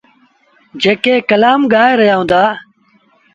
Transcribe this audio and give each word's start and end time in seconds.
جيڪي 0.81 1.15
ڪلآم 1.29 1.59
ڳآئي 1.71 1.93
رهيآ 1.99 2.15
هُݩدآ۔ 2.19 2.43